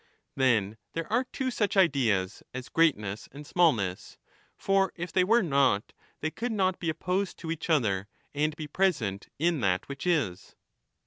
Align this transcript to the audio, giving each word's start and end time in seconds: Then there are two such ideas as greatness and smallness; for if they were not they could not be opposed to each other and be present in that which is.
Then 0.35 0.77
there 0.93 1.05
are 1.13 1.25
two 1.31 1.51
such 1.51 1.77
ideas 1.77 2.41
as 2.55 2.69
greatness 2.69 3.29
and 3.31 3.45
smallness; 3.45 4.17
for 4.57 4.91
if 4.95 5.11
they 5.13 5.23
were 5.23 5.43
not 5.43 5.93
they 6.21 6.31
could 6.31 6.51
not 6.51 6.79
be 6.79 6.89
opposed 6.89 7.37
to 7.37 7.51
each 7.51 7.69
other 7.69 8.07
and 8.33 8.55
be 8.55 8.65
present 8.65 9.27
in 9.37 9.59
that 9.61 9.87
which 9.87 10.07
is. 10.07 10.55